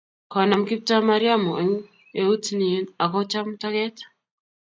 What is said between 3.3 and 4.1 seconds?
cham toket